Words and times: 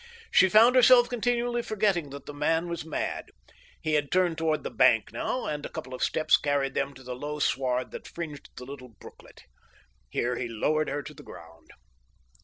She 0.31 0.49
found 0.49 0.75
herself 0.75 1.09
continually 1.09 1.61
forgetting 1.61 2.09
that 2.09 2.25
the 2.25 2.33
man 2.33 2.67
was 2.69 2.83
mad. 2.83 3.25
He 3.79 3.93
had 3.93 4.11
turned 4.11 4.35
toward 4.39 4.63
the 4.63 4.71
bank 4.71 5.13
now, 5.13 5.45
and 5.45 5.63
a 5.63 5.69
couple 5.69 5.93
of 5.93 6.01
steps 6.01 6.37
carried 6.37 6.73
them 6.73 6.95
to 6.95 7.03
the 7.03 7.13
low 7.15 7.37
sward 7.37 7.91
that 7.91 8.07
fringed 8.07 8.49
the 8.57 8.65
little 8.65 8.89
brooklet. 8.89 9.43
Here 10.09 10.37
he 10.37 10.47
lowered 10.47 10.89
her 10.89 11.03
to 11.03 11.13
the 11.13 11.21
ground. 11.21 11.69